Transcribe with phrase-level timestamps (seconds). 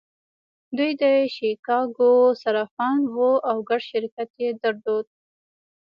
[0.77, 1.03] دوی د
[1.35, 5.05] شیکاګو صرافان وو او ګډ شرکت یې درلود